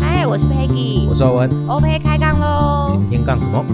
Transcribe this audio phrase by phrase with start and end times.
[0.00, 2.88] 嗨，我是 Peggy，我是欧文，OK 开杠喽。
[2.90, 3.64] 今天干什么？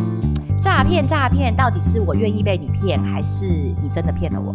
[0.63, 4.55] 诈骗，诈骗，到底是我愿意被你骗，还是你真的骗了我？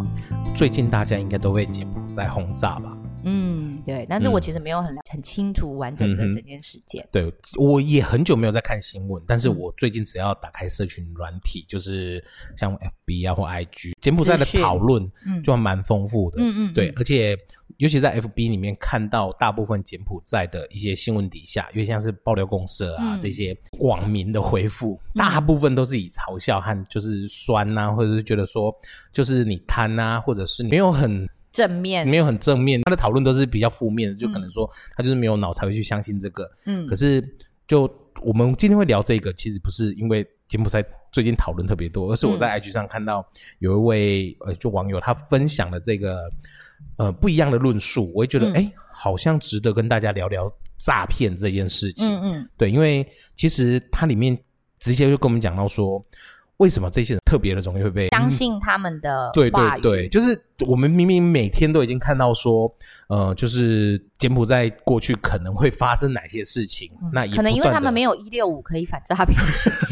[0.54, 2.96] 最近大家应该都被柬埔寨轰炸吧？
[3.24, 3.55] 嗯，
[3.86, 7.04] 对，但是我其实没有很、嗯、很清楚完整的整件事件。
[7.04, 12.22] 嗯、对，我也很久没有在看新闻，但是我最近只要打开社群软体，嗯、就是
[12.56, 15.08] 像 FB 啊或 IG，柬埔寨的讨论
[15.44, 16.38] 就还蛮丰富的。
[16.40, 17.38] 嗯嗯，对，而且
[17.76, 28.74] 尤其在 FB 里面看到大部分柬埔寨的一些新闻底下，因为像是爆料公社啊、嗯、这些网民的回复，大部分都是以嘲笑和就是酸啊，或者是觉得说
[29.12, 31.24] 就是你贪啊，或者是没有很。
[31.56, 36.46] 正面没有很正面，他的讨论都是比较负面的，就可能说他就是没有脑才会去相信这个。
[36.66, 37.26] 嗯，可是
[37.66, 43.26] 就我们今天会聊这个，其实不是因为柬埔寨最近讨论特别多，而是我在 IG 上看到
[43.60, 46.30] 有一位呃就网友他分享了这个
[46.98, 52.06] 呃不一样的论述，我也觉得哎、嗯欸、好像值得跟大家聊聊诈骗这件事情。
[52.06, 54.36] 嗯嗯，对，因为其实它里面
[54.78, 56.04] 直接就跟我们讲到说。
[56.58, 59.30] 为什么这些人特别的容易会被相信他们的？
[59.34, 62.72] 对对对，就是我们明明每天都已经看到说，
[63.08, 69.38] 呃，就是柬埔寨过去可能会发生哪些事情，嗯、那也可能因为他们没有一六五可以反诈骗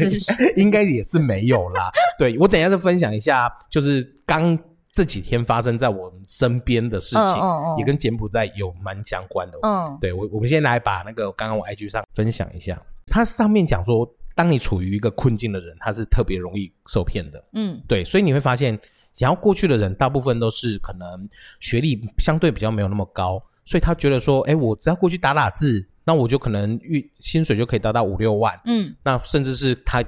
[0.57, 1.91] 应该也是没有啦。
[2.17, 4.57] 对，我等一下再分享一下，就是刚
[4.91, 7.43] 这几天发生在我们身边的事情，
[7.77, 9.59] 也跟柬埔寨有蛮相关的。
[9.61, 14.11] 嗯，对我，我们先来把那个刚刚我 IG 上分享一下，它上面讲说。
[14.35, 17.41] 当你处于一个困境的人，他是特别容易受骗的。
[17.53, 18.77] 嗯，对，所以你会发现，
[19.13, 21.27] 想要过去的人，大部分都是可能
[21.61, 28.59] 学历相对比较没有那么高，所以他觉得说，哎，我只要过去打打字，那我就可能月薪水就可以达到五六万。
[28.65, 30.03] 嗯，那甚至是他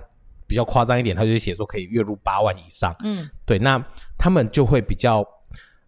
[0.46, 2.94] 比较夸张一点，他就写说可以月入八万以上。
[3.06, 3.82] 嗯，对，那
[4.18, 5.26] 他们就会比较，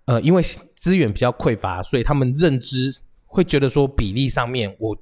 [0.06, 0.42] 呃，因为
[0.76, 2.90] 资源比较匮乏，所以他们认知
[3.26, 4.98] 会觉得说比例上面我。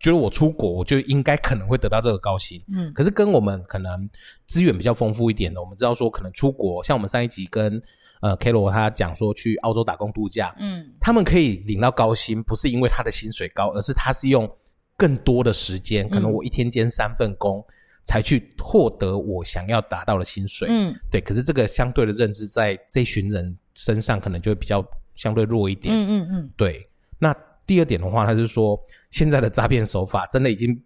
[0.00, 2.62] 觉得我出国，我就应该可能会得到这个高薪。
[2.72, 4.08] 嗯，可是跟我们可能
[4.46, 7.82] 资源比较丰富一点的，我们知道说可能出国，像我们上一集跟
[8.20, 14.48] 呃 K 罗他讲说去澳洲打工度假，嗯，他们可以领到高薪，不是因为他的薪水高，而是他是用
[14.96, 17.64] 更多的时间，可能我一天兼三份工，
[18.04, 20.68] 才去获得我想要达到的薪水。
[20.70, 21.20] 嗯，对。
[21.20, 24.84] 可是这个相对的认知在这群人身上可能就会比较
[25.16, 25.92] 相对弱一点。
[25.92, 26.88] 嗯嗯嗯，对。
[27.18, 27.34] 那。
[27.68, 28.76] 第二点的话，他是说
[29.10, 30.82] 现在的诈骗手法真的已经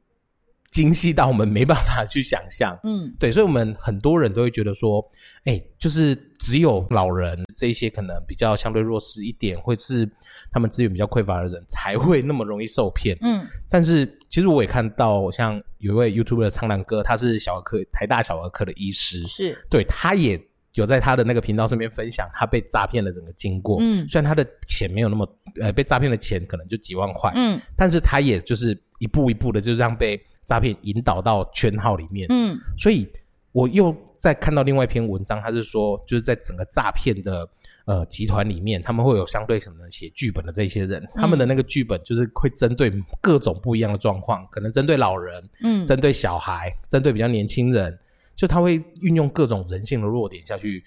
[0.72, 2.76] 精细到我们没办法去想象。
[2.82, 5.00] 嗯，对，所以我们很多人都会觉得说，
[5.44, 10.10] 哎、欸，就是只有老人这些可能比较相对弱势一点，或是
[10.50, 13.16] 他们资源比较匮乏的人才会那么容易受骗。
[13.20, 13.40] 嗯，
[13.70, 20.38] 但是其实我也看到，像有一位 YouTuber 的苍蓝鸽，他是小儿科台大小儿科的医师，是对，他也。
[20.74, 25.28] 有在他的那个频道上面分享他被诈骗的整个经过，嗯，虽然他的钱没有那么，
[25.60, 33.06] 呃，被诈骗的钱可能就几万块，嗯，但是他也就是一步一步的就这样被诈骗引导到圈号里面，嗯，所以
[33.52, 37.46] 我又再看到另外一篇文章，他是说就是在整个诈骗的
[37.84, 42.90] 呃集团里面，他们会有相对可能写剧本的这些人，他们的那个剧本就是会针对
[43.20, 47.98] 各种不一样的状况，可能针对老人，嗯，针对小孩，针对比较年轻人。
[48.42, 50.82] 就他会运用各种人性的弱点下去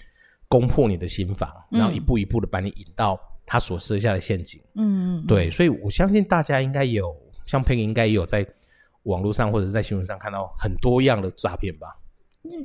[0.50, 4.62] 攻破你的心防，嗯、然后一步一步的把你引到他所设下的陷阱。
[4.74, 8.46] 嗯，对，所以我相信大家应该有像 Peggy 应该也有在
[9.04, 11.96] 网络上或者是在新闻上看到很多样的诈骗吧。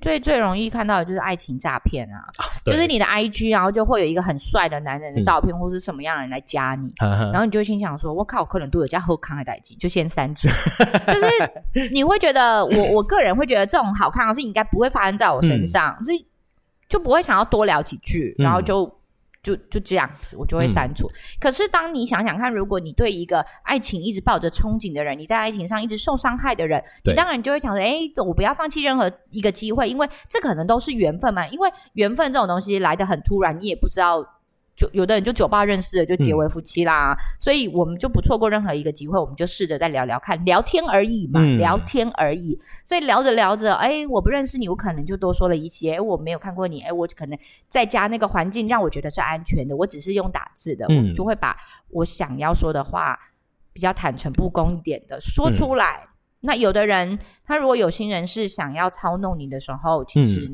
[0.01, 10.49] 最最容易看到的就是爱情诈骗啊，啊就是你的 IG，然后就会有一个很帅的男人的照片，嗯、或是什么样的人来加你，然后你就会心想说：“我靠，可能都有加喝康的代金，就先删除。”
[11.07, 16.25] 就是 你会觉得，我我个人会觉得这种好看的事应该不会发生在我身上，这、嗯、
[16.89, 19.00] 就不会想要多聊几句，然后就。
[19.41, 21.07] 嗯就就这样子，我就会删除。
[21.09, 31.49] 嗯、可是当你想想看，如果你对一个爱情一直抱着憧憬的人，你在爱情上一直受伤害的人，你当然就会想说：哎，我不要放弃任何一个机会，因为这可能都是缘分嘛。
[31.49, 34.23] 因为缘分这种东西来得很突然，你也不知道。
[34.81, 42.59] 就有的人就酒吧认识的，就结为夫妻啦，嗯、所以我们就不错过任何一个机会，我们就试着再聊聊看，聊天而已嘛，嗯、聊天而已。
[42.87, 47.39] 所以聊着聊着，哎，我不认识你，我可能就多说了一些，哎，我没有看过你，哎，我可能
[47.69, 51.55] 在家那个环境让我觉得是安全的，我只是用打字的，嗯、我就会把
[51.91, 53.19] 我想要说的话
[53.75, 56.01] 比较坦诚不公一点的说出来。
[56.05, 56.09] 嗯、
[56.41, 60.51] 那有的人他如果有心人是想要操弄你的时候，其实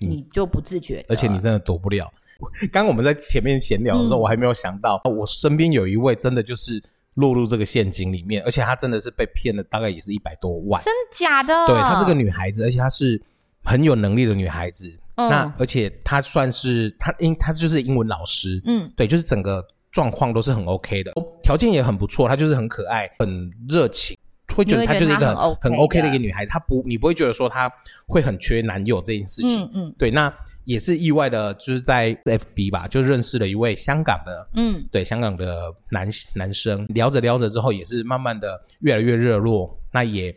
[0.00, 2.12] 你就不自觉、嗯，而且你真的躲不了。
[2.72, 6.80] 刚刚我们在前面闲聊的时候，嗯、我还没有想到，我身边有一位真的就是
[7.14, 10.82] 落入这个陷阱里面，而且她真的是被骗了，大概也是一百多万。
[10.82, 11.66] 真假的？
[11.66, 13.20] 对，她是个女孩子，而且她是
[13.62, 14.88] 很有能力的女孩子。
[15.16, 18.62] 嗯、那而且她算是她英，她就是英文老师。
[18.64, 21.12] 嗯，对，就是整个状况都是很 OK 的，
[21.42, 24.16] 条件也很不错，她就是很可爱、很热情，
[24.52, 26.50] 会觉得她就是一个很很 OK, 很 OK 的一个女孩子。
[26.50, 27.70] 她不，你不会觉得说她
[28.06, 29.62] 会很缺男友这件事情。
[29.62, 30.32] 嗯嗯，对，那
[30.64, 39.76] 也是意外的，就是在 FB 吧，就认识了一位香港的，嗯，对，香港的男男生，聊着聊着之后，也是慢慢的越来越热络。
[39.90, 40.34] 那也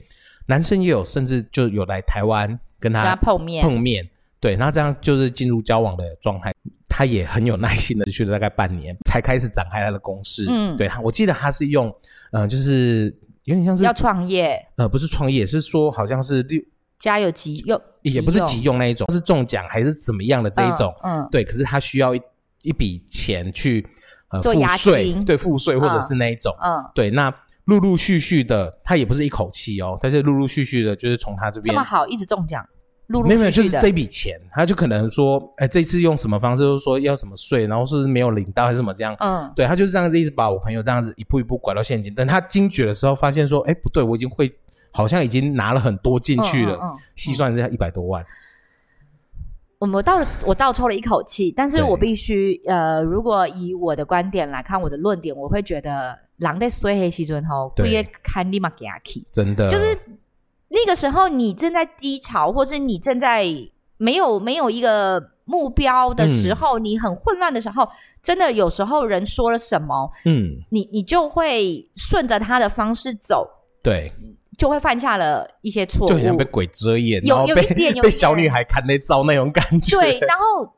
[0.48, 4.08] 男生也有，甚至就有来台湾跟他，碰面碰面。
[4.40, 6.54] 对，那这样就是进入交往的状态。
[6.88, 10.46] 他也很有耐心的去了大概半年，才开始展开他的攻势。
[10.48, 11.88] 嗯，对，我记得他是用，
[12.32, 13.14] 嗯、呃，就是
[13.46, 16.62] 有点像是要创业，呃，不是创业，是说好像是六
[17.00, 20.94] 家有急用，也不是急用那一种，是中奖还是怎么样的这一种。
[21.04, 22.22] 嗯，嗯对，可是他需要一
[22.64, 23.86] 一笔钱去
[24.30, 26.56] 呃付税，对，付税或者是那一种。
[26.60, 27.34] 嗯，对，那
[27.66, 32.68] 陆陆续续的，他也不是一口气哦，但是陆陆续续的，就是从他这边这么好，一直中奖。
[33.08, 39.16] 陆陆续续没有没有，就是这笔钱，他就可能说，哎，这次用什么方式，就是说要什么税，然后是没有领到还是什么这样？
[39.20, 42.14] 嗯，对，他就是这样子一直把我朋友这样子一步一步拐到陷阱。
[42.16, 44.52] 等他惊觉的时候，发现说，哎，不对，我已经会，
[44.92, 48.26] 好像已经拿了很多进去了，嗯嗯嗯、细算是要一百多万。
[49.78, 59.96] 我们倒我倒抽了一口气，但是我必须呃，如果以我的观点来看，我的论点，我会觉得狼在衰黑西尊吼，不也看立马给他气，真的就是。
[60.76, 63.46] 那个时候你正在低潮，或是你正在
[63.96, 67.88] 没有没有一个目标的时候，嗯、你很混乱的时候，
[68.22, 73.48] 真的有时候人说了什么，嗯，你你就会顺着他的方式走，
[73.82, 74.12] 对，
[74.58, 80.70] 就会犯下了一些错误，就像被鬼遮眼，有有一点有被小女孩看那招那种感觉，对，然后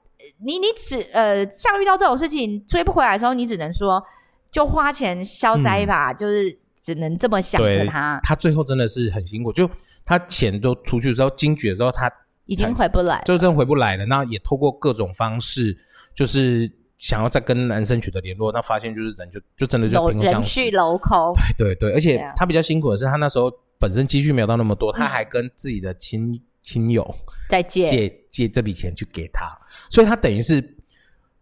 [0.46, 4.04] 你你只呃，像遇到这种事情追不回来的时候，你只能说
[4.52, 6.60] 就花钱消灾吧，嗯、就是。
[6.88, 9.52] 只能这么想着他，他最后真的是很辛苦。
[9.52, 9.70] 就
[10.06, 12.10] 他钱都出去之后，惊觉之后，他
[12.46, 14.06] 已经回不来，就真回不来了。
[14.06, 15.78] 那也透过各种方式，
[16.16, 21.34] 就是想要再跟男生取得联络，那发现就是人就就真的就人去楼空。
[21.58, 27.06] 对对对，而且他比较辛苦的是，他那时候本身积蓄没有到那么多，他还跟自己的亲亲友
[27.50, 29.46] 再借借借这笔钱去给他，
[29.90, 30.77] 所以他等于是。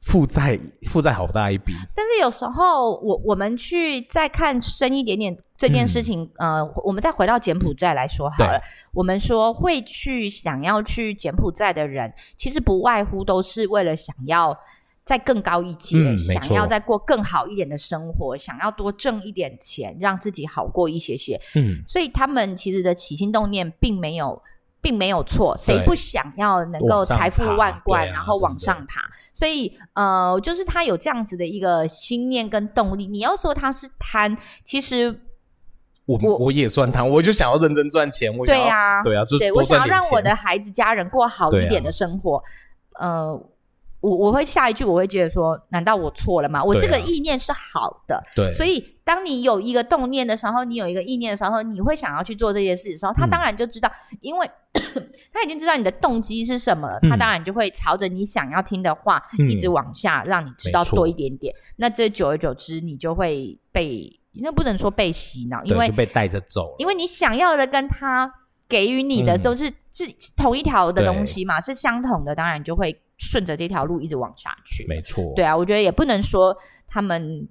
[0.06, 8.62] 负债负债好大一笔，但是有时候我我们去再看深一点点这件事情，嗯、呃，我们再回到柬埔寨来说好了。
[8.94, 14.56] 我们说会去想要去柬埔寨的人，其实不外乎都是为了想要
[15.04, 21.42] 再更高一阶，嗯、想要再过更好一点的生活，想要多挣一点钱，让自己好过一些些。
[21.56, 24.40] 嗯，所以他们其实的起心动念并没有。
[24.86, 29.02] 并没有错，谁不想要能够财富万贯，然后往上爬？
[29.34, 33.08] 所以，呃，就是他有这样子的一个心念跟动力。
[33.08, 35.20] 你要说他是贪，其实
[36.06, 38.32] 我我，我也算贪，我就想要认真赚钱。
[38.38, 42.38] 我想要对呀，对呀，对，我想要让我的孩子家人过好一点的生活。
[42.92, 43.50] 啊、呃。
[44.02, 46.64] 我我会下一句，我会觉得说，难道我错了吗？
[46.64, 54.48] 我这个意念是好的，对，所以当你有一个动念的时候，你有一个意念的时候，你会想要去做这些事的时候，他当然就知道，嗯、因为
[55.34, 61.52] 他已经知道你的动机是什么了，嗯、他当然就会朝着你想要听的话、嗯、一直往下，让你知道多一点点。
[61.78, 68.32] 那这久而久之，你就会被，那不能说被洗脑，因为就被带着走，因为你想要的跟他
[68.70, 70.06] 给予你的都是是
[70.36, 73.02] 同一条的东西嘛，嗯、是相同的，当然就会。
[73.18, 75.34] 顺着这条路一直往下去，没错。
[75.36, 76.56] 对啊，我觉得也不能说
[76.88, 77.48] 他们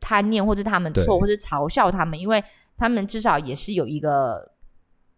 [0.00, 2.42] 贪念，或者他们错，或者嘲笑他们，因为
[2.76, 4.52] 他们至少也是有一个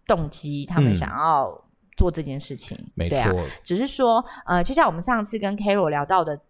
[0.07, 1.65] 动机，他们想要
[1.97, 2.79] 做这件事情。
[2.95, 3.19] 没错、
[3.62, 6.41] 只是说，呃，就像我们上次跟 Carol 聊到的。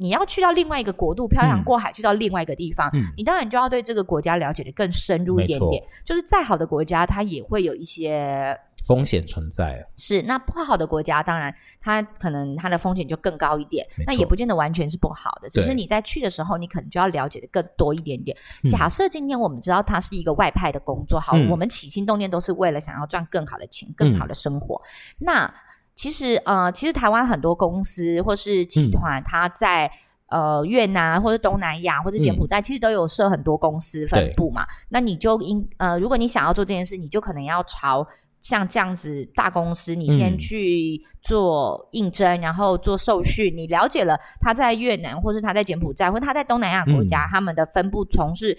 [0.00, 5.84] 你要去到另外一个国度，漂洋过海去到另外一个地方，嗯、你当然就要对这个国家了解的更深入一点点。
[6.06, 9.84] 就是再好的国家，它也会有一些风险存在。
[9.98, 13.86] 是，那不好的国家，当然它可能它的风险就更高一点。
[14.06, 18.34] 那也不见得完全是不好的，只是你在去的时候，你可能就要了解的更多一点点。
[18.62, 24.80] 对假设今天我们知道它是一个外派的工作，好，嗯、我们起心动念都是为了想要赚更好的钱、更好的生活，
[25.18, 25.54] 嗯、那。
[26.00, 29.86] 其实，呃，其实台湾很多公司或是集团，它在、
[30.28, 34.64] 嗯、呃越南或者东南亚或者柬埔寨，嗯、其实都有设很多公司分部嘛。
[34.64, 38.06] 对那你就应呃，如果你想要做这件事，你就可能要朝
[38.40, 43.54] 像这样子大公司，你先去做应征，嗯、然后做受训。
[43.54, 48.56] 你了解了他在越南，或是他在柬埔寨，或他在东南亚国家，嗯、他们的分部从事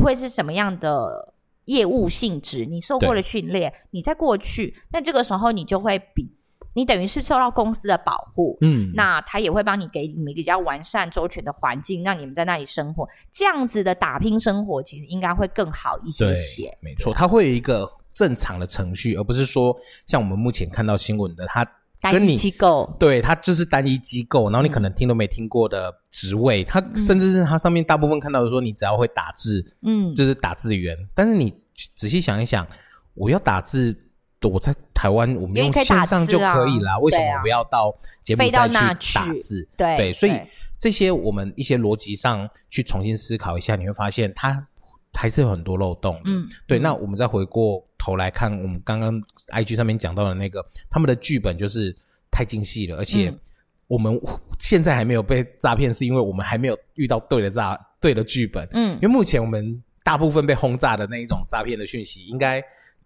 [0.00, 1.34] 会是什么样的
[1.64, 2.64] 业务性质？
[2.64, 6.30] 你受过了训练，你再过去，那这个时候你就会比。
[6.74, 13.08] 你等于是受到公司的保护，嗯，那他也会帮你给你们一个比较完善周全的环境，让你们在那里生活。
[13.32, 16.76] 这样子的打拼生活，其实应该会更好一些些。
[16.80, 16.94] 没。
[16.96, 19.74] 错，它会有一个正常的程序，而不是说
[20.06, 21.66] 像我们目前看到新闻的，他
[22.00, 30.94] 单一机构，对，它就是单一机构，然后你可能听都没听过的职位，它甚至是它上面大部分看到的说，你只要会打字，嗯，就是打字员。
[31.14, 31.54] 但是你
[31.96, 32.66] 仔细想一想，
[33.14, 33.96] 我要打字，
[34.48, 39.68] 我在台湾我们用线上就可以了，啊、为什么不要到柬埔寨去打字？
[39.76, 40.32] 对对，所以
[40.78, 44.66] 这些我们一些逻辑上去重新思考一下，你会发现它
[45.12, 46.20] 还是有很多漏洞。
[46.24, 46.78] 嗯，对。
[46.78, 51.94] 那我们再回过头来看，我们刚刚 IG 上面讲到的那个，他们的剧本就是
[52.30, 53.32] 太精细了，而且
[53.86, 54.20] 我们
[54.58, 58.66] 现在还没有被诈骗，是因为我们还没有遇到对的诈对的剧本。
[58.72, 62.62] 嗯，因为目前我们大部分被轰炸的那一种诈骗的讯息，应该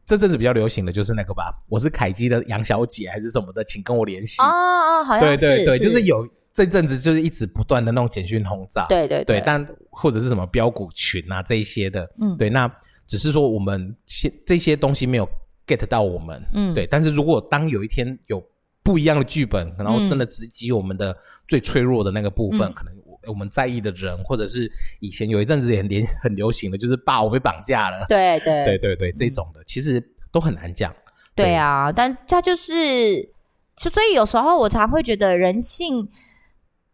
[0.09, 1.55] 这阵子比较流行的就是那个吧？
[1.69, 4.41] 我是凯基的杨小姐还是什么的，请跟我联系。
[4.41, 5.37] 哦哦，好像是。
[5.37, 8.87] 对对对，就是有这阵子就是一直不断的那种简讯轰炸。
[8.89, 12.69] 对对对，对，但或者是什么标股群啊这一些的，嗯，对，那。
[13.07, 15.27] 只是说我们现这些东西没有
[15.67, 16.87] get 到我们，嗯，对。
[16.87, 18.39] 但是如果当有一天有
[18.83, 22.93] 不一样的剧本，然后真的直击我们的最脆弱的那个部分，嗯、可能
[23.29, 24.71] 我们在意的人，或者是
[25.01, 30.95] 以前有一阵子也很连很流行的，就是爸我被绑架了，对对对对对，这种的、嗯、其实都很难讲。
[31.35, 33.31] 对啊，但他就是，
[33.77, 36.09] 所以有时候我才会觉得人性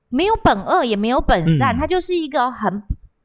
[0.08, 2.82] 没有本恶，也没有本善，它、嗯、就是一个很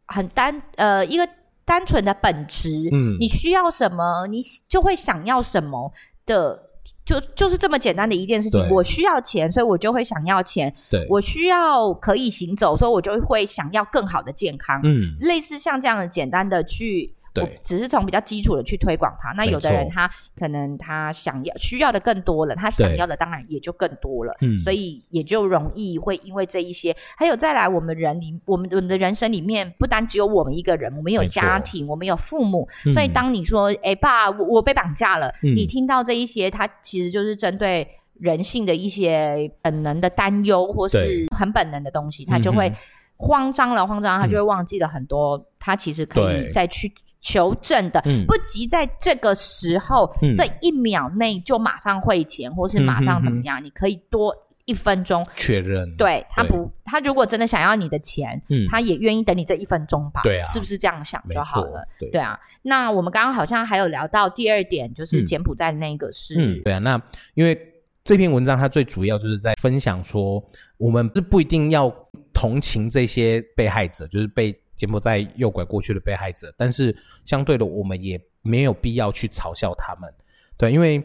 [0.08, 1.28] 很单呃一个。
[1.66, 5.94] 单纯的本质，嗯，你需要什么，你就会想要什么
[6.26, 6.69] 的，
[7.10, 8.70] 就就是这么简单的一件事情。
[8.70, 10.74] 我需要钱，所以我就会想要钱。
[10.92, 14.80] 对，我需要可以行走，所以我就会想要更好的健康。
[14.84, 17.14] 嗯，类似像这样的简单的去。
[17.34, 19.32] 对，只是从比较基础的去推广它。
[19.34, 24.36] 那有的人他可能他想要需要的更多了，他想要的当然也就更多了。
[24.42, 32.68] 嗯，所以也就容易会因为这一些，还有再来我们人里，我们我们的人生里面不单只有我们一个人，我们有家庭，我们有父母。
[32.94, 42.72] 所以当你说，哎、嗯，爸，我我被绑架了，嗯，你听到这一些，他其实就是针对人性的一些本能的担忧，或是很本能的东西，他就会
[43.18, 46.92] 慌张了，慌张，他就会忘记了很多，他其实可以再去。
[47.22, 53.62] 求证的，不急在这个时候，嗯、这一秒内就马上汇钱，嗯、或是马上怎么样？
[53.62, 54.34] 嗯、你可以多
[54.64, 55.94] 一分钟确认。
[55.98, 60.22] 对他不，他如果真的想要你的钱，嗯、他也愿意等你这一分钟吧？
[60.24, 61.86] 对啊，是不是这样想就好了？
[62.00, 62.40] 对，对啊。
[62.62, 66.80] 那我们刚刚好像还有聊到第二点，就是柬埔寨那个是、嗯嗯，对啊。
[66.80, 67.02] 那
[67.34, 67.60] 因为
[68.06, 70.42] 这篇文章它最主要就是在分享说，
[70.78, 71.94] 我们是不一定要
[72.34, 74.58] 同情这些被害者，就是被。
[74.80, 76.96] 柬埔寨诱拐过去的被害者，但是
[77.26, 80.10] 相对的，我们也没有必要去嘲笑他们，
[80.58, 81.04] 对，因为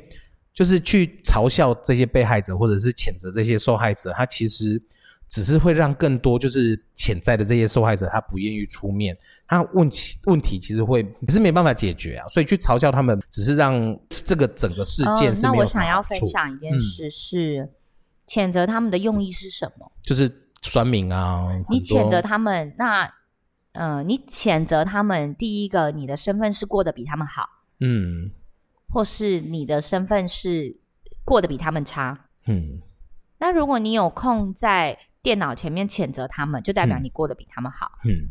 [0.52, 4.80] 就是去嘲笑这些被害者，或者是谴责这些受害者，他其实
[5.28, 13.74] 只是会让更多就是潜在的这些受害者他不愿意出面，他问题问题其实会可是没办法解决啊，所以去嘲笑他们，只是让
[14.08, 15.56] 这个整个事件是没有、呃。
[15.56, 17.68] 那我想要分享一件事是，嗯、
[18.28, 19.90] 谴责他们的用意是什么？
[20.00, 20.30] 就是
[20.62, 23.12] 酸民啊，你谴责他们那。
[23.74, 27.48] 嗯、呃，你谴责他们，第一个，你的身份是过得比他们好，
[27.80, 28.30] 嗯，
[28.88, 30.76] 或是你的身份是
[31.24, 32.80] 过得比他们差，嗯。
[33.38, 38.12] 那如果你有空在电脑前面谴责他们，就代表你过得比他们好，嗯。
[38.12, 38.28] 嗯，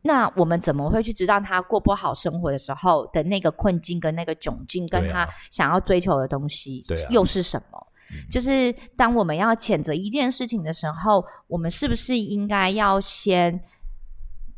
[0.00, 7.86] 那我们怎么会去知道他过不好生活的时候的那个困境跟那个窘境，跟他想要追求的东西，又是什么？
[8.30, 13.62] 就是当我们要谴责一件事情的时候，我们是不是应该要先？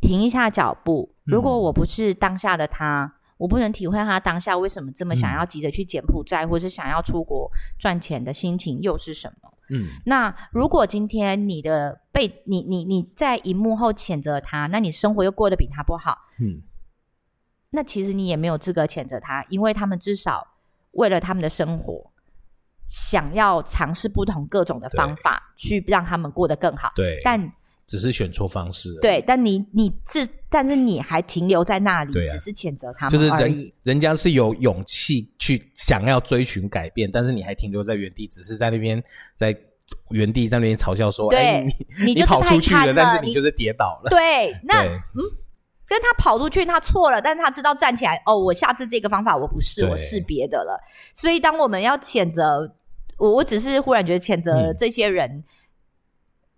[0.01, 1.15] 停一下脚步。
[1.25, 9.53] 如果我不是当下的他，嗯、我不能体会他当下为什么这么想要急着去柬埔寨，嗯、或是想要出国赚钱的心情又是什么？
[9.71, 16.63] 嗯，那如果今天你的被你你你在荧幕后谴责他，那你生活又过得比他不好，嗯，
[17.71, 20.45] 那其实你也没有资格谴责他，因为他们至少
[20.93, 22.11] 为了他们的生活，
[22.89, 26.91] 想要尝试不同各种的方法去让他们过得更好。
[26.97, 27.53] 对，但。
[27.91, 39.03] 只是选错方式，对，但你你这，但是你还停留在那里，啊、只是谴责他们，就是人人家是有勇气去想要追寻改变，但是你还停留在原地，只是在那边
[39.35, 39.53] 在
[40.11, 41.67] 原地在那边嘲笑说，对，欸、
[42.05, 44.93] 你 你跑出去了，但是你就是跌倒了，对，那对。
[45.17, 45.27] 嗯，
[45.85, 50.81] 跟他跑出去，他错了，但是他知道站起来，哦，我下次这个方法我不试，我试别的了，
[51.13, 52.73] 所以当我们要谴责，
[53.19, 55.45] 我我只是忽然觉得谴责这些人，嗯、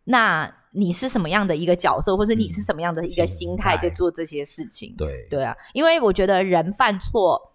[0.05, 0.55] 那。
[0.73, 4.95] 你是什么样的一个角色，或者你是什么样的一个心态在做这些事情？
[4.97, 7.53] 对对啊，因为我觉得人犯错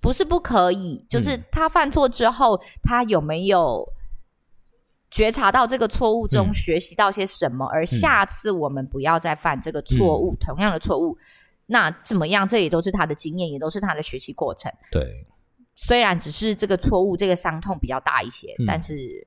[0.00, 3.88] 不是不可以，就是他犯错之后，他有没有
[5.10, 11.16] 觉察到这个错误中学习到些什么，而下次我们不要再犯这个错误，同样的错误，
[11.66, 12.46] 那怎么样？
[12.46, 14.72] 这也都是他的经验，也都是他的学习过程。
[14.90, 15.26] 对。
[15.74, 19.26] 虽然只是这个错误，这个伤痛比较大一些，嗯、但是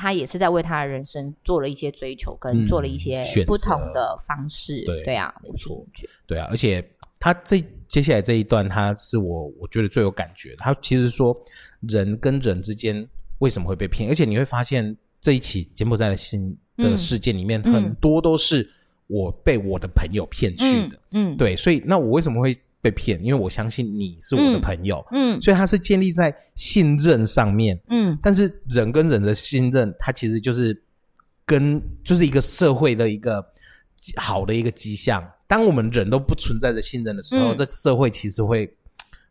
[0.00, 4.80] 他也是在为他的人生做了一些追求，跟做了一些不同的方式。
[4.80, 5.86] 嗯、对对啊，没错，
[6.26, 6.82] 对啊，而且
[7.18, 10.56] 他这接下来这一段，他是我我觉得最有感觉的。
[10.60, 11.38] 他其实说
[11.80, 13.06] 人跟人之间
[13.40, 18.66] 为什么会被骗，而且你会发现这一起柬埔寨的新的事件里面，很多都是
[19.06, 20.96] 我被我的朋友骗去的。
[21.12, 22.56] 嗯，嗯对，所以那我为什么会？
[22.82, 30.82] 被骗，因为我相信你是我的朋友，嗯，嗯，所以它是建立在信任上面，嗯，但是人跟人的信任，它其实就是
[31.44, 33.44] 跟就是一个社会的一个
[34.16, 35.22] 好的一个迹象。
[35.46, 38.72] 当我们人都不存在着信任的时候，嗯、这社会其实会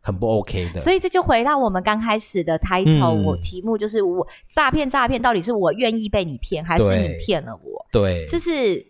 [0.01, 0.79] 很不 OK 的。
[0.79, 7.85] 所以这就回到我们刚开始的 title，、嗯、我题目就是我诈骗诈骗到底是我愿意被你骗，还是你骗了我？
[7.91, 8.85] 对，就是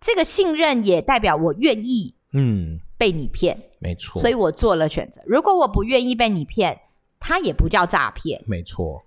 [0.00, 2.80] 这个信任也代表我愿意，嗯。
[3.04, 5.20] 被你骗，没错，所以我做了选择。
[5.26, 6.80] 如果我不愿意被你骗，
[7.20, 8.98] 它也不叫诈骗，没错，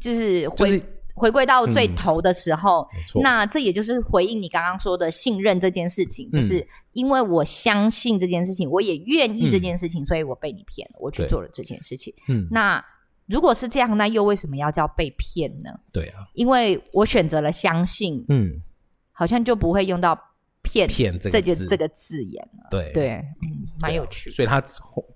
[0.00, 0.84] 就是回、就是、
[1.14, 3.20] 回归到最头的时候，嗯、没错。
[3.22, 12.14] 那这也就是回应你刚刚说的信任这件事情，就是因为我相信这件事情，嗯、我也愿意这件事情，所以我被你骗了，我去做了这件事情。
[12.28, 12.82] 嗯，那
[13.26, 15.70] 如果是这样，那又为什么要叫被骗呢？
[15.92, 18.62] 对啊，因为我选择了相信，嗯，
[19.12, 20.18] 好像就不会用到。
[20.64, 22.66] 骗骗这个字，这个字眼了。
[22.70, 23.10] 对对，
[23.42, 24.30] 嗯，蛮有趣。
[24.32, 24.60] 所以他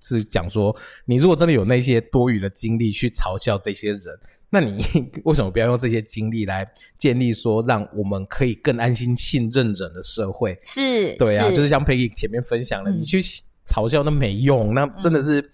[0.00, 0.76] 是讲说，
[1.06, 4.02] 你如果真的有那些多余的精力去嘲笑这些人，
[4.50, 4.84] 那你
[5.24, 10.56] 为什么不要用这些精力来建立说，让我们可以更安心信任人的社会？
[10.62, 13.20] 是，对啊，就是像 Peggy 前面分享的，你去
[13.66, 15.50] 嘲笑那没用，那真的是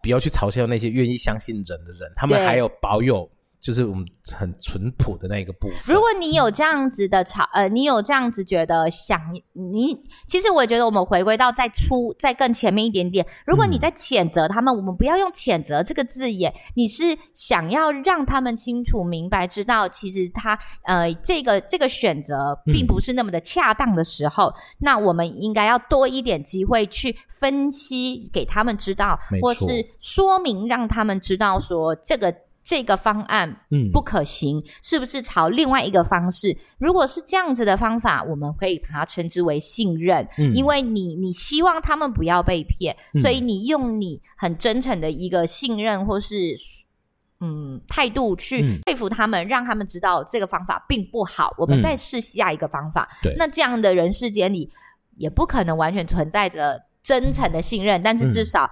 [0.00, 3.28] 不要去嘲笑那些愿意相信人的人，他们还有保有。
[3.62, 4.04] 就是我们
[4.36, 5.76] 很淳朴的那个部分。
[5.94, 9.20] 如果你有这样子的吵，呃，你有这样子觉得想
[9.52, 13.24] 你，其实我觉得我们回归到再出再更前面一点点。
[13.46, 29.66] 如果你在谴责他们，嗯、我们不要用谴责这个字眼，你是想要让他们清楚明白，知道其实他呃这个这个选择并不是那么的恰当的时候，嗯、那我们应该要多一点机会去分析给他们知道，或是
[30.00, 32.34] 说明让他们知道说这个。
[32.72, 36.56] 这个方案嗯不可行，嗯、是不是朝另外一个方式？
[36.78, 46.56] 如果是这样子的方法，我们可以把它称之为信任，嗯、因为你你希望他们不要被骗，嗯、所以你用你很真诚的一个信任或是
[47.40, 53.06] 嗯态度去说服他们，嗯、让他们知道这个方法并不好，我们再试下一个方法。
[53.22, 54.70] 对、嗯，那这样的人世间里
[55.18, 58.66] 也不可能完全存在着真诚的信任，嗯、但是至少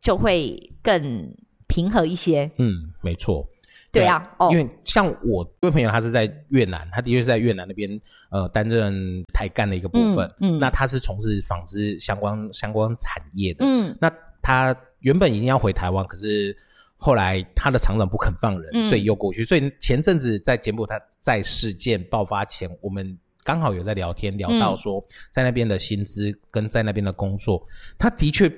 [0.00, 1.32] 就会更。
[1.72, 3.48] 平和一些，嗯，没错，
[3.90, 7.98] 对啊，哦，因为像我这位朋友，他是在越南，他的确是在越南那边，
[8.30, 16.54] 呃，担任台干的一个部分，嗯，嗯，那他是从事纺织相关相关产业的，嗯，那他原本已经要回台湾，可是
[16.98, 27.66] 后来他的厂长不肯放人，嗯，所以又过去，所以前阵子在柬埔寨在事件爆发前，我们刚好有在聊天，聊到说在那边的薪资跟在那边的工作，
[27.98, 28.52] 他的确。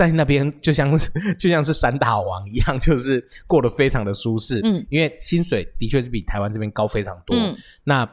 [0.00, 4.58] 在那边就像是 就像是山大王一样，就是过得非常的舒适。
[4.64, 7.36] 嗯，因为薪水的确是比台湾这边高非常多。
[7.36, 8.10] 嗯，那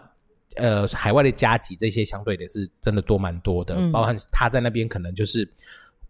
[0.57, 5.49] 呃，海外的加急这些相对的是真的多蛮多的，嗯，包含他在那边可能就是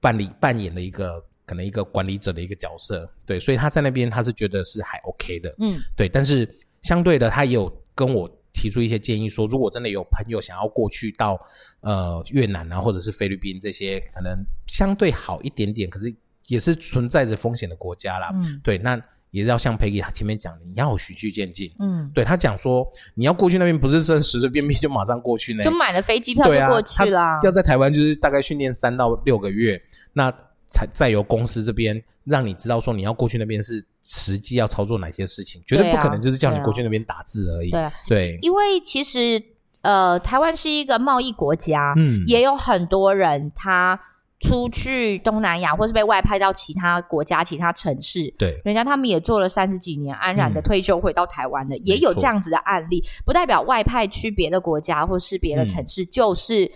[0.01, 3.07] 办理扮演了一个可能一个管理者的一个角色。
[3.23, 5.53] 对，所以他在那边他是觉得是还 OK 的。
[5.59, 8.27] 嗯，对，但是相对的他也有跟我。
[8.57, 11.39] 提出一些建议，说如果真的有朋友想要过去到
[11.81, 16.13] 呃越南啊，或者是菲律宾这些可能相对好一点点，可是
[16.47, 18.31] 也是存在着风险的国家啦。
[18.33, 21.71] 嗯，对，那也是要像 Peggy 前面讲的，你要循序渐进。
[21.79, 27.35] 嗯，对他讲说，你要过去那边不是说随随便便就马上过去呢，就买了飞机票就过去啦。
[27.35, 29.79] 啊，要在台湾就是大概训练三到六个月，
[30.13, 30.33] 那
[30.77, 33.83] 才再由公司这边让你知道说你要过去那边是。
[34.09, 37.71] 实际要操作哪些事情，绝对不可能就是叫你过去那边打字而已。
[37.71, 39.43] 对，啊对，对，因为其实
[39.81, 43.99] 呃，台湾是一个贸易国家，嗯，也有很多人他
[44.39, 56.71] 出去东南亚，或是被外派到其他国家、其他城市，对，人家他们也做了三十几年，安然的退休回到台湾的，嗯、也有这样子的案例，不代表外派去别的国家或是别的城市就是。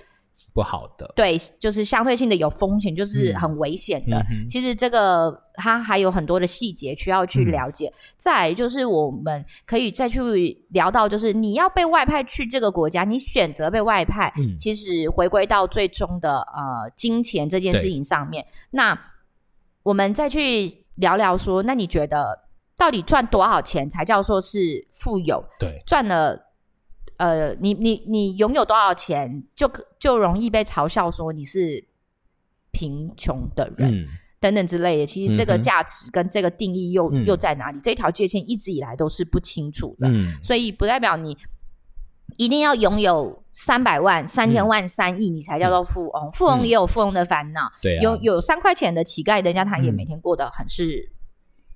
[0.54, 4.18] 不好的，对，就是相对性的有风险，就是很危险的。
[4.32, 7.88] 嗯、其实这个它还有很多的细节需要去了解。
[7.88, 18.46] 嗯、再来就是我们可以再去聊到，就是你要被外派去这个国家，你选择被外派，嗯、其实回归到最终的呃金钱这件事情上面。
[18.72, 18.98] 那
[19.84, 25.44] 我们再去聊聊说，那你觉得到底赚多少钱才叫做是富有？
[25.60, 26.51] 对，赚了。
[27.22, 31.86] 呃，你你你拥有多少钱，就就容易被嘲笑说你是
[32.72, 33.94] 贫穷的人。
[33.94, 34.08] 嗯、
[34.40, 35.06] 等等之类的。
[35.06, 37.80] 其实这个价值跟这个定义又、嗯、又在哪里？
[37.82, 41.38] 这条界限一直以来都是不清楚的，嗯、所以不代表你
[42.38, 46.28] 一定要拥有三百万、三千万、三亿，你才叫做富翁。
[46.28, 51.12] 嗯、富翁也有富翁的烦恼，对、啊，有有三块钱的乞丐，人家他也每天过得很是。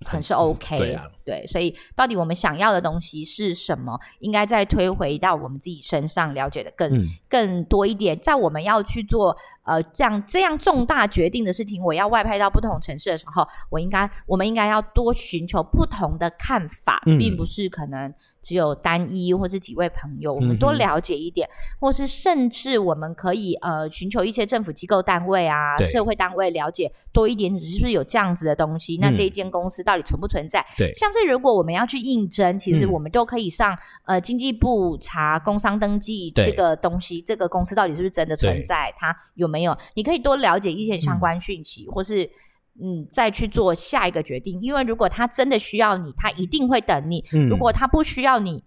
[0.05, 3.99] 很是 OK，对啊，对，所以到底我们想要的东西是什么？
[4.19, 8.17] 应该再推回到我们自己身上，了解的更、嗯、更多一点。
[8.19, 28.97] 在我们要去做呃这样这样重大决定的事情，我要外派到不同城市的时候，我应该我们应该要多寻求不同的看法，嗯、并不是可能只有单一或是几位朋友，我们多了解一点，嗯、或是甚至我们可以呃寻求一些政府机构单位啊、社会单位了解多一点，只是不是有这样子的东西？
[28.97, 30.63] 嗯、那这一间公司到底存不存在？
[30.77, 33.73] 对，像是如果我们要去应征，其实我们都可以上、
[34.03, 38.93] 嗯、呃经济部查工商登记这个东西，这个公司到底是不是真的存在？
[38.97, 39.77] 它有没有？
[39.93, 42.29] 你可以多了解一些相关讯息，嗯、或是
[42.81, 44.59] 嗯再去做下一个决定。
[44.61, 48.63] 因为如果他真的需要你，他一定会等你；嗯、如果他不需要你，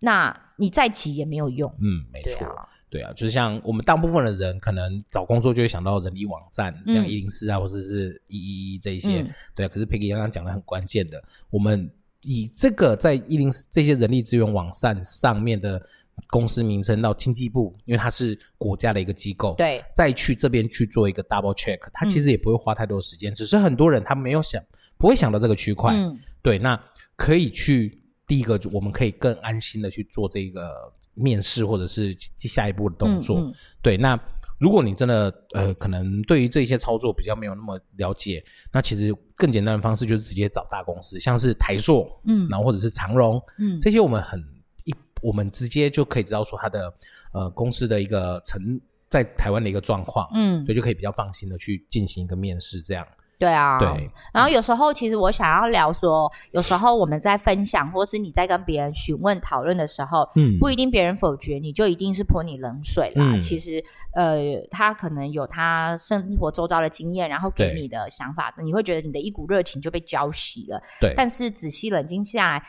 [0.00, 1.70] 那你再急也没有用。
[1.80, 2.46] 嗯，没错。
[2.90, 9.22] 对啊，就是像我们大部分的人，可能找工作就会想到人力网站，嗯、像一零四啊，或者是一一一这一些。
[9.22, 11.90] 嗯、对啊，可是 Peggy 刚刚讲的很关键的，我们
[12.22, 15.80] 以这个在一零四这些人力资源网站上面的
[16.28, 24.62] 公司名称到经济部，因为它是国家的一个机构，对，再去这边去做一个 double check，它其实也不会花太多时间，嗯、只是很多人他没有想，
[24.96, 25.94] 不会想到这个区块。
[25.94, 26.80] 嗯、对，那
[27.16, 27.97] 可以去
[28.28, 30.92] 第一个，我们可以更安心的去做这个。
[31.20, 33.96] 面试或者是下一步的动作，嗯嗯、对。
[33.96, 34.16] 那
[34.60, 38.40] 如果你真的呃，可能对于这些操作比较没有那么了解，
[38.72, 44.40] 那其实更简单的方式就是直接找大公司，像是台硕，嗯，然后或者是长荣，嗯，这些我们很
[44.84, 46.94] 一，我们直接就可以知道说它的
[47.32, 53.04] 呃公司的一个成在台湾的一个状况，嗯，所以就可以比较放心的去进行一个面试，这样。
[53.38, 54.10] 对啊，对。
[54.32, 63.24] 然后有时候，其实我想要聊说，有时候我们在分享，或是你在跟别人询问讨论的时候，嗯，不一定别人否决你就一定是泼你冷水啦。
[63.34, 63.80] 嗯、其实，
[64.14, 64.36] 呃，
[64.72, 70.82] 他可能有他生活周遭的经验，然后给你的想法，对你会觉得你的一股热情就被浇熄了。
[71.00, 71.14] 对。
[71.16, 72.62] 但是仔细冷静下来，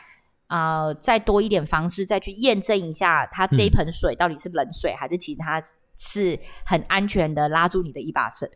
[0.46, 5.60] 啊、呃，再多一点方式，再去验证一下，他这一盆水到底是冷水、嗯、还是其他。
[6.02, 8.48] 是很安全的，拉住你的一把绳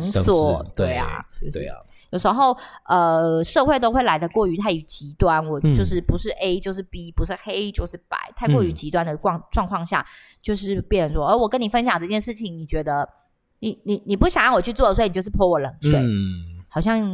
[0.00, 1.76] 绳索，对啊，对啊。
[2.10, 2.56] 有时候，
[2.86, 10.04] 呃，社会都会来得过于太于极端，我就是不是 A 就是 B，不是黑就是白，太过于极端的状状况下，
[10.42, 13.08] 就是变成说，而我跟你分享这件事情，你觉得
[13.60, 17.08] 你你你不想让我去做，所以你就是泼我冷水，嗯，好像。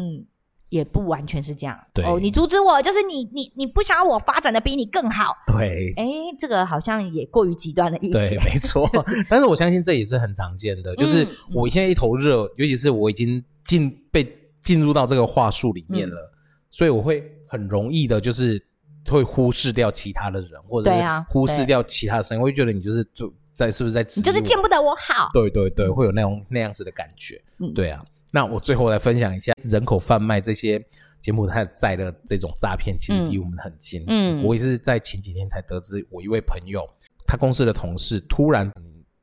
[0.75, 2.05] 也不完全是这样，对。
[2.05, 6.05] 哦，你阻止我，就是你你你不想要我发展的比你更好，对，哎，
[6.37, 8.91] 这个好像也过于极端的意思，对， 没错。
[9.31, 14.27] 但是我相信这也是很常见的，就是我现在一头热，尤其是我已经进被
[14.63, 16.33] 进入到这个话术里面了，
[16.71, 18.61] 所以我会很容易的，就是
[19.09, 28.05] 会忽视掉其他的人，或者是忽视掉其他的声音，我会觉得你就是就在是不是在你就是见不得我好，对对对，会有那种那样子的感觉，嗯，对啊。
[28.35, 30.85] 那我最后来分享一下人口贩卖这些
[31.21, 34.03] 柬埔寨在的这种诈骗，其实离我们很近。
[34.09, 36.85] 嗯，我也是在前几天才得知，我一位朋友，
[37.29, 38.69] 他公司的同事突然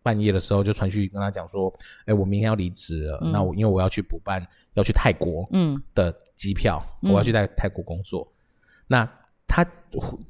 [0.02, 1.72] 半夜的时候就传讯跟他讲说
[2.08, 4.42] ：“哎，我明天要离职了，那我因为我要去补办
[4.76, 5.78] 要去泰国嗯。
[5.94, 8.26] 的机票，我要去在泰国工作。”
[8.88, 9.08] 那
[9.54, 9.68] 他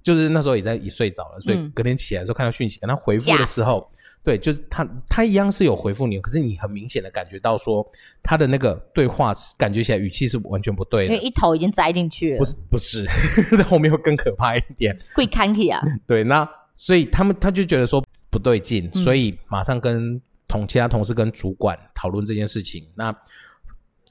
[0.01, 3.87] 就是那时候也在已睡着了，所以隔天起来的时候看到讯息，跟他回复的时候。
[4.23, 7.87] 对，就是他，他一样是有回复你，可是你很明显的感觉到说，
[8.23, 12.37] 他的那个对话感觉起来语气是完全不对的，因为一头已经栽进去了。
[12.37, 14.95] 不是， 不是，在后面会更可怕一点。
[15.15, 15.79] 会看起啊。
[16.07, 22.87] 对，那所以他们他就觉得说不对劲，嗯、所以马上跟同其他同事跟主管讨论这件事情。
[22.95, 23.15] 那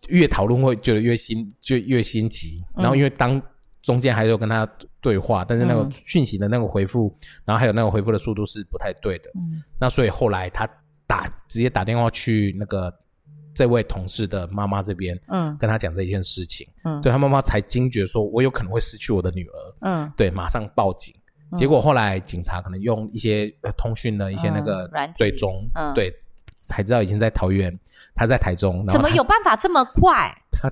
[0.08, 3.40] 越讨论会觉得越心就越心急，然后因为当。
[3.82, 4.68] 中间还有跟他
[5.00, 9.30] 对话，但是那个讯息的那个回复，嗯、然后还有那个回复的速度是不太对的。
[9.34, 10.68] 嗯，那所以后来他
[11.06, 12.94] 打直接打电话去那个
[13.54, 21.14] 这位同事的妈妈这边，嗯，跟他讲这一件事情，嗯，对他妈妈才惊觉说，我有可能会失去我的女儿，嗯，对，马上报警。
[21.50, 26.14] 嗯、结果后来警察可能用一些通讯的一些那个追踪，嗯，对，
[26.58, 27.76] 才知道已经在桃园，
[28.14, 30.30] 他在台中，怎么有办法这么快？
[30.52, 30.70] 他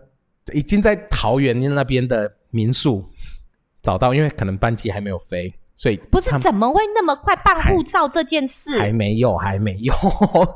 [0.53, 2.35] 已经在桃园那边的。
[2.51, 3.05] 民宿
[3.83, 8.79] 找到，因为可能班机还没有飞，所以不是怎么会那么快办护照这件事？
[8.79, 9.95] 还没有，还没有。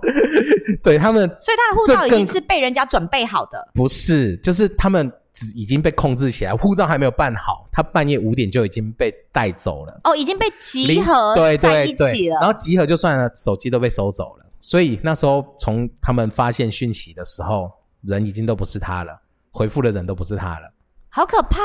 [0.83, 3.69] 对他们，所以他的护照已经是被人家准备好的。
[3.75, 10.01] 不是，就是他们只已经被控制起来，护照还没有办好，他半夜五点就已经被带走了。
[10.05, 12.37] 哦，已经被集合在一起了。
[12.41, 14.47] 然后集合就算了，手机都被收走了。
[14.61, 17.71] 所以那时候从他们发现讯息的时候，
[18.03, 19.21] 人已经都不是他了。
[19.51, 20.73] 回复的人都不是他了。
[21.15, 21.61] 好可怕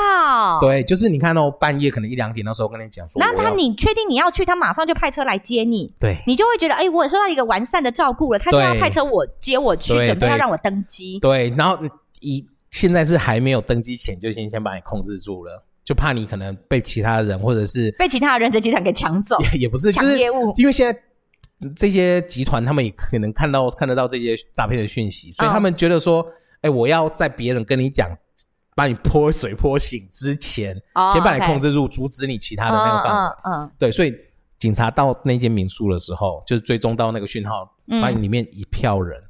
[0.56, 0.58] 哦！
[0.60, 11.18] 对，就是你看哦，半夜可能一两点的时候跟你讲说，那他你确定你要去，他马上就派车来接你，对，你就会觉得，哎、欸，我也受到一个完善的照顾了，他就要派车我接我去，准备要让我登机。
[11.20, 11.78] 对，然后
[12.20, 21.00] 一现在是还没有登机前，就先先把你控制住了，就怕你可能被其他人或者是被其他人在集团给抢走也，也不是，抢业务，就是、因为现在
[21.74, 26.20] 这些集团他们也可能看到看得到这些诈骗的讯息，所以他们觉得说，
[26.60, 28.10] 哎、嗯欸，我要在别人跟你讲。
[28.78, 33.42] 把你泼水泼醒之前，oh, 先把你控制住阻止你其他的那个方法。
[33.50, 34.14] 嗯，对，所以
[34.56, 39.20] 警察到那间民宿的时候，就是追踪到那个讯号，嗯，发现里面一票人。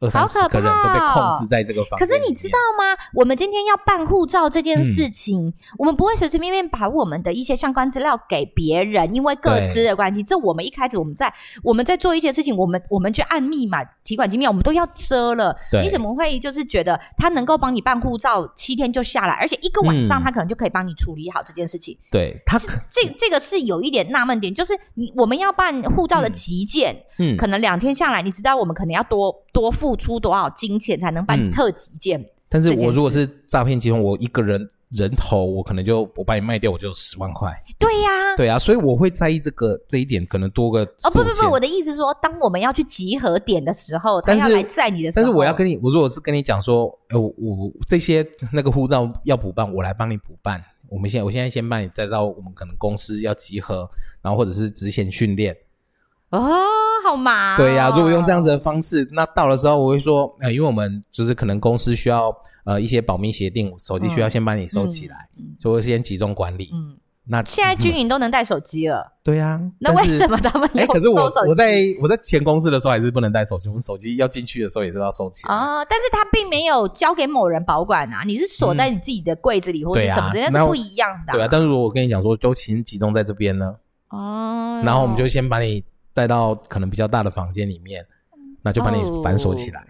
[0.00, 2.06] 二三十个人都被控制在这个房间。
[2.06, 2.96] 可是你知道吗？
[3.14, 10.22] 我们今天要办护照这件事情，嗯、我们不会随随便便把我们的一些相关资料给别人，因为各自的关系。
[10.22, 15.56] 这我们一开始我们在我们在做一些事情，我们我们去按密码、提款机密码，我们都要遮了。
[15.82, 21.94] 你怎么会就是觉得他能够帮你办护照七天就下来，而且一个晚上他可能就可以帮你处理好这件事情？
[21.94, 29.93] 嗯、对他这这个是有一点纳闷点，就是你我们要办护照的急件，嗯，可能两天下来，你知道我们可能要多多付。
[29.96, 32.20] 出多少金钱才能办特级件？
[32.20, 37.50] 嗯，但是我如果是诈骗集团，我一个人人头，我可能就我把你卖掉，我就有十万块。
[37.78, 50.62] 对呀，啊，对啊，所以我会在意这个这一点，可能多个哦不不不，我的意思是说，当我们要去集合点的时候，他要来载你的时候，但是我要跟你，我如果是跟你讲说，呃，我，我这些那个护照要补办，我来帮你补办。
[50.90, 53.88] 我们现在我现在先帮你再到我们可能公司要集合，
[54.22, 55.56] 然后或者是职前训练。
[56.30, 56.38] 哦，
[57.02, 57.56] 好麻、哦。
[57.56, 66.70] 对呀、啊，如果用这样子的方式，那到了之后我会说，呃，因为我们就是可能公司需要呃一些保密协定，手机需要先帮你收起来，嗯、所以我先集中管理。
[66.72, 69.12] 嗯，那现在军营都能带手机了。
[69.22, 70.80] 对呀、啊，那为什么他们有？
[70.84, 75.54] 哎，可是我我在我在前公司的时候还是不能带手机，我们手机要进去的时候也是要收起来。
[75.54, 81.34] 啊、哦，但是他并没有交给某人保管啊，你是锁在你自己的柜子里或者什么的，那、是不一样的、啊。
[81.34, 83.74] 对啊，但是如果我跟你讲说，就请集中在这边呢。
[84.10, 84.82] 哦。
[84.84, 85.82] 然后我们就先把你。
[86.14, 88.06] 带到可能比较大的房间里面，
[88.62, 89.80] 那就把你反锁起来。
[89.80, 89.88] Oh.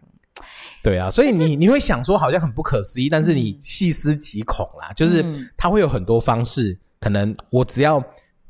[0.82, 5.24] 对啊，所以你你会想说好像很不可思议，但是你细思极恐啦，嗯、就是
[5.56, 8.02] 它会有很多方式，可能我只要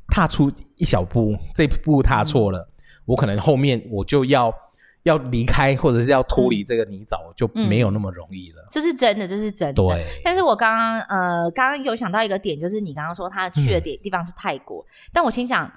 [0.08, 2.68] 踏出一小步，这步踏错了，嗯、
[3.04, 4.52] 我可能后面我就要
[5.04, 8.66] 要离开或者是要脱离这个泥沼，就没有那么容易了。
[8.70, 9.74] 这是真的，这是真的。
[9.74, 15.70] 对，但是我刚刚呃刚刚有想到一个点，就是你刚刚说他去的点地方是泰国，嗯、但我心想。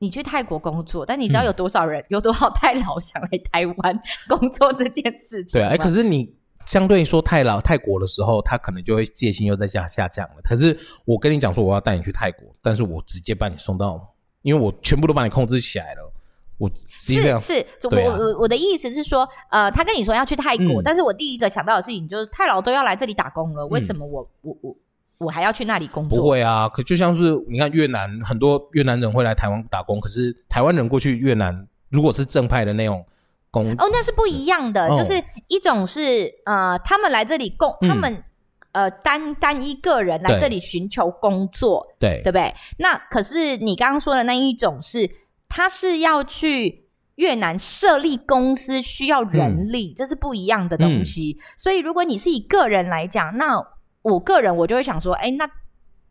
[0.00, 5.52] 你去泰国工作，但你知道有多少人、嗯、有多少泰老想来台湾 工作这件事情？
[5.52, 6.34] 对啊，哎，可是你
[6.64, 10.36] 相对说泰老泰国的时候，他可能就会戒心又在下下降了。
[10.42, 16.10] 可是我跟你讲说我要带你去泰国，但是我直接把你送到，因为我全部都把你控制起来了。
[16.56, 24.76] 我是是，是我我我的意思是说，呃，他跟你说要去泰国，嗯、但是我第一个想到的事情就是泰老都要来这里打工了，为什么我、嗯、我我？
[25.20, 26.18] 我还要去那里工作？
[26.18, 33.04] 不会啊，可就像是你看越南，很多越南人会来台湾打工，可是台湾人过去越南，如果是正派的那种
[33.50, 38.24] 工哦，那是不一样的，哦、就是一种是呃，他们来这里工，嗯、他们
[38.72, 42.54] 呃单单一个人来这里寻求工作，对对不对？
[42.78, 45.10] 那可是你刚刚说的那一种是，
[45.50, 51.36] 他是要去越南设立公司，需要人力，嗯、这是不一样的东西。
[51.38, 53.62] 嗯、所以如果你是以个人来讲，那
[54.02, 55.48] 我个人，我就会想说，哎，那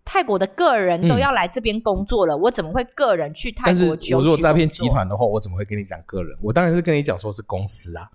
[0.06, 3.66] 泰国的个人都要来这边工作了，嗯、我怎么会个人去泰国？
[3.66, 6.38] 但是我如果诈骗集团的话，我怎么会跟你讲个人？
[6.42, 8.10] 我当然是跟你讲说是公司啊。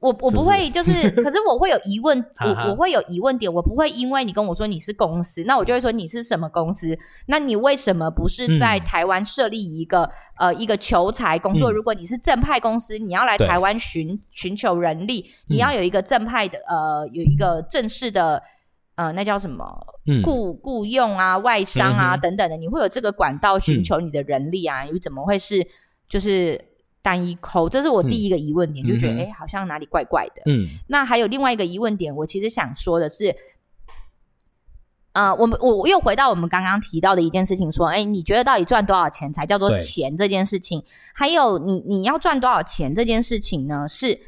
[0.00, 6.98] 我我不会，就是，可是我会有疑问， 我我会有疑问点，我不会因为你跟我说你是公司，那我就会说你是什么公司？
[7.26, 10.04] 那你为什么不是在台湾设立一个、
[10.38, 11.70] 嗯、呃一个求财工作？
[11.70, 18.42] 嗯、如果你是正派公司，你要来台湾寻寻求人力，你要有一个正派的呃有一个正式的
[18.94, 19.62] 呃那叫什么
[20.24, 24.84] 雇雇佣啊外商啊、嗯、等等的，你会有这个管道寻求你的人力啊？
[24.84, 25.66] 你、嗯、怎么会是
[26.08, 26.69] 就是？
[27.02, 30.42] 单一抠，这是我第一个疑问点，嗯、就觉得哎、欸，好像哪里怪怪的。
[30.46, 33.34] 嗯，那还有另外一个疑问点，我其实想说的是，
[35.12, 40.84] 啊、呃，我们我又回到我们刚刚提到的一件事情，说，哎、欸，你觉得到底赚多少钱才叫做钱这件事情？
[41.14, 43.88] 还有你你要赚多少钱这件事情呢？
[43.88, 44.20] 是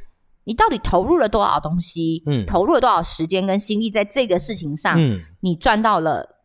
[0.44, 2.22] 你到底投入了多少东西？
[2.26, 4.96] 嗯，投入了多少时间跟心力在这个事情上？
[4.98, 6.36] 嗯，你赚到了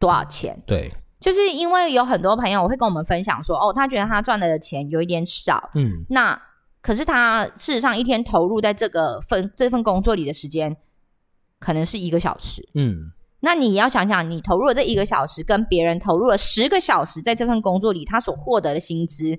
[0.00, 0.60] 多少钱？
[0.66, 0.92] 对。
[1.18, 6.40] 就是因为有很多朋友我会跟我们分享说，哦，他觉得他赚的钱有一点少，嗯，那
[6.82, 10.76] 可是他事实上一天投入在这个份这份工作里的时间，
[11.58, 19.38] 可能是一个小时，嗯，那你要想想，你投入了这一个小时，跟别人投入了十个小时在这份工作里，他所获得的薪资，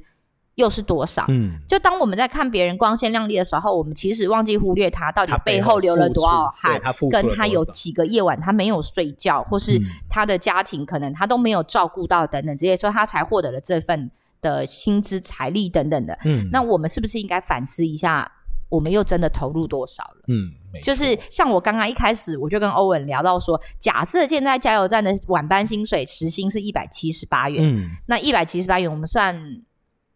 [0.58, 1.24] 又是多少？
[1.28, 14.10] 嗯，就当我们在看别人光鲜亮丽的时候，我们其实忘记忽略他到底背后流了多少汗，他跟他有几个夜晚他没有睡觉，或是他的家庭可能他都没有照顾到等等这些，所以他才获得了这份
[14.42, 16.18] 的薪资、财力等等的。
[16.26, 18.32] 嗯，那我们是不是应该反思一下，
[18.68, 20.24] 我们又真的投入多少了？
[20.28, 20.50] 嗯，
[20.82, 29.40] 就是像我刚刚一开始我就跟欧文聊到说，假设现在加油站的晚班薪水时薪是一百七十八元，嗯，那一百七十八元我们算。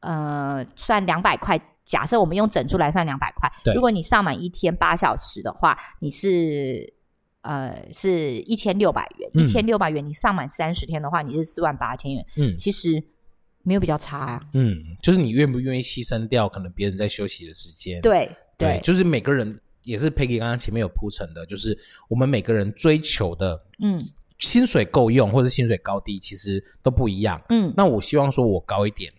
[0.02, 1.60] 呃，算两百块。
[1.84, 3.52] 假设我们用整数来算两百块。
[3.74, 6.94] 如果你上满一天八小时的话，你是
[7.42, 9.30] 呃是一千六百元。
[9.34, 12.26] 一千六百元，你上满三十天的话，你是四万八千元。
[12.38, 13.04] 嗯，其实
[13.64, 14.42] 没有比较差啊。
[14.54, 18.00] 嗯，就是你愿不愿意牺牲掉可能别人在休息的时间？
[18.00, 24.02] 对对，对，就是每个人也是 Peggy 刚刚前面有铺陈的，就是我们每个人追求的，嗯，
[24.38, 27.42] 薪水够用或者薪水高低，其实都不一样。
[27.50, 29.12] 嗯，那我希望说我高一点。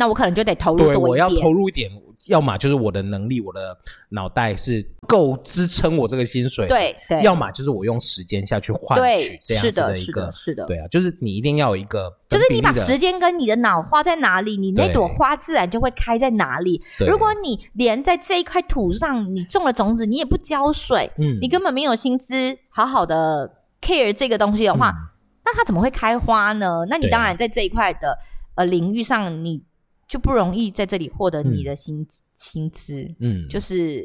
[0.00, 0.98] 那我可能就得投入多一点。
[0.98, 1.90] 对，我要投入一点，
[2.26, 3.76] 要么就是我的能力，我的
[4.08, 6.66] 脑袋是够支撑我这个薪水。
[6.66, 7.22] 对对。
[7.22, 10.22] 要么就是我用时间下去换取这样子的一个。
[10.22, 10.64] 是的，是的。
[10.64, 12.10] 对啊，就是你一定要有一个。
[12.30, 16.80] 就是你把时间跟你的脑花在哪里，你那朵花自然就会开在哪里。
[17.06, 22.34] 如果你连在这一块土上你种了种子，你也不浇水，嗯，你根本没有心思
[22.70, 23.50] 好好的
[23.82, 24.96] care 这个东西的话，嗯、
[25.44, 26.86] 那它怎么会开花呢？
[26.88, 28.16] 那你当然在这一块的
[28.54, 29.62] 呃领域上，你。
[30.10, 32.04] 就不容易在这里获得你的薪
[32.36, 34.04] 薪资，嗯，就是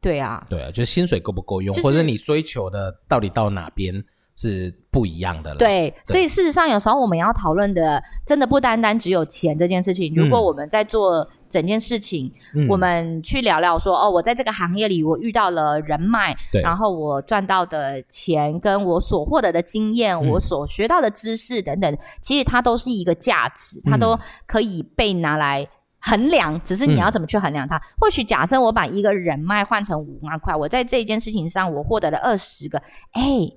[0.00, 3.94] 对啊，对啊，就是薪水够不够用，就是、或者你追求的到底到哪边
[4.36, 5.56] 是不一样的了。
[5.56, 10.14] 对，对所以事实上有时候我们要讨论的，真的不单单只有钱这件事情。
[10.14, 25.64] 如果我们在做整件事情，嗯、我们去聊聊说，哦，我在这个行业里我遇到了人脉，然后我赚到的钱跟我所获得的经验，嗯、我所学到的知识等等，其实它都是一个价值，它都可以被拿来
[26.00, 27.76] 衡量，只是你要怎么去衡量它。
[27.76, 33.48] 嗯、或许假设我把一个人脉换成五万块，我在这件事情上我获得了二十个，哎，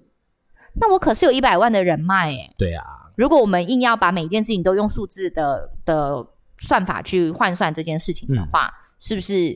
[0.79, 2.53] 那我可是有一百万的人脉哎。
[2.57, 2.83] 对啊，
[3.15, 6.25] 如果我们硬要把每一件事情都用数字的的。
[6.59, 9.55] 算法去换算这件事情的话，嗯、是不是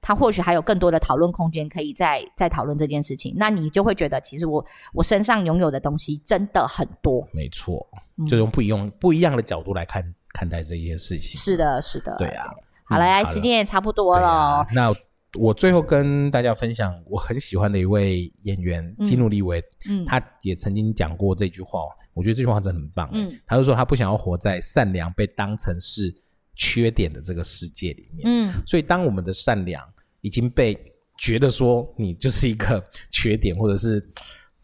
[0.00, 3.34] 他或许还有更多的讨论空间，可以再再讨论这件事情？
[3.36, 7.28] 那你就会觉得，其实我我身上拥有的东西真的很多。
[7.34, 7.86] 没错，
[8.26, 10.02] 就用不一样、嗯、不一样的角度来看
[10.32, 11.38] 看待这件事情。
[11.38, 12.16] 是的，是的。
[12.16, 12.46] 对啊。
[12.84, 14.66] 好了，嗯、时间也差不多了、啊。
[14.74, 14.90] 那
[15.34, 21.80] 我最后跟大家分享，我很喜欢的一位演员基努利维，嗯，他也曾经讲过这句话，
[22.14, 23.10] 我觉得这句话真的很棒。
[23.12, 26.14] 嗯，他就说他不想要活在善良被当成是。
[26.60, 29.80] 缺点的这个世界里面，嗯，所以当我们的善良
[30.22, 30.76] 已经被
[31.16, 34.04] 觉得说你就是一个缺点，或者是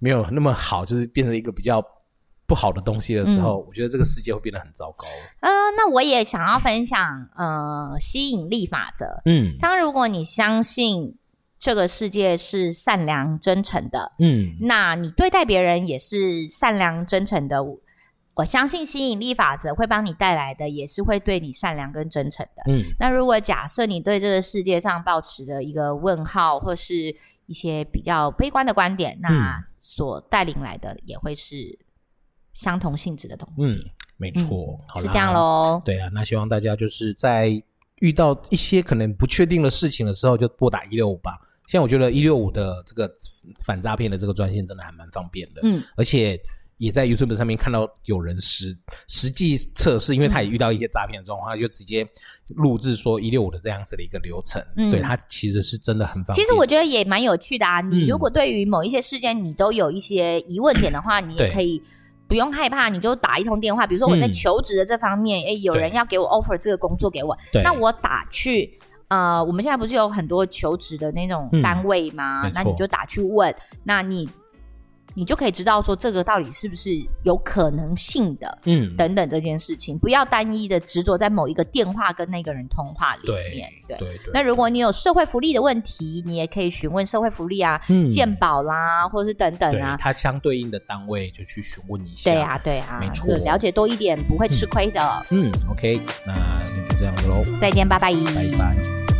[0.01, 1.81] 没有那么好，就是变成一个比较
[2.55, 5.09] 不好的东西的时候，嗯、我觉得这个世界会变得很糟糕。
[5.41, 9.07] 呃，那我也想要分享，呃，吸引力法则。
[9.25, 11.19] 嗯，当如果你相信
[11.59, 17.59] 这个世界是善良真诚的，嗯，那你对待别人也是善良真诚的。
[18.37, 22.63] 我相信吸引力法则会帮你带来的，也是会对你善良跟真诚的。
[22.71, 31.79] 嗯，那如果假设你对这个世界上保持着一个问号，或是一些比较悲观的观点，那所带领来的也会是
[32.55, 33.75] 相同性质的东西。
[33.75, 33.85] 嗯，
[34.17, 35.83] 没错，嗯、是这样喽。
[35.85, 37.51] 对啊，那希望大家就是在
[38.01, 41.39] 遇到一些可能不确定的事情的时候，就拨打一六五吧。
[41.67, 43.13] 现在我觉得一六五的这个
[43.65, 45.61] 反诈骗的这个专线真的还蛮方便的。
[45.65, 46.41] 嗯，而且。
[46.79, 52.05] 也在 YouTube 上面看到有人实实际测试，因为他也遇到一些诈骗的状况，他就直接
[52.49, 54.61] 录制说一六五的这样子的一个流程。
[54.77, 56.45] 嗯，对，他其实是真的很方便。
[56.45, 57.81] 其实我觉得也蛮有趣的啊。
[57.81, 61.81] 你如果对于某一些事件你都有一些疑问点的话，你也可以
[62.35, 63.87] 不用害怕，你就打一通电话。
[63.87, 72.51] 比如说我在求职的这方面，诶，有人要给我 offer 这个工作给我，那我打去呃，我们现在不是有很多求职的那种单位吗？
[72.53, 74.29] 那你就打去问，那你。
[75.15, 76.91] 你就可以知道说这个到底是不是
[77.23, 83.71] 有可能性的，嗯，等等这件事情，不要单一的执着在某一个电话跟那个人通话里面。
[83.87, 84.31] 对对对。
[84.33, 92.31] 那如果你有社会福利的问题，你也可以询问社会福利啊，嗯，健保啦，或者是等等啊，它相对应的单位就去询问一下。
[92.31, 95.01] 对啊，对啊，没错，了解多一点不会吃亏的。
[95.31, 96.35] 嗯，嗯，OK，那
[96.89, 97.43] 就这样子喽。
[97.61, 98.13] 再见，拜拜。
[98.13, 99.14] 拜拜。